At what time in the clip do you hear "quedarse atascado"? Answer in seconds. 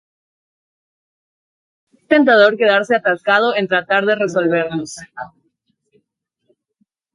2.57-3.55